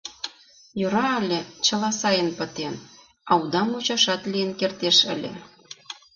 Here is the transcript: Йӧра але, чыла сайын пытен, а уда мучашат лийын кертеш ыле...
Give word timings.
Йӧра 0.79 1.05
але, 1.19 1.39
чыла 1.65 1.91
сайын 2.01 2.29
пытен, 2.37 2.73
а 3.29 3.31
уда 3.41 3.61
мучашат 3.67 4.21
лийын 4.31 4.51
кертеш 4.59 4.97
ыле... 5.13 5.31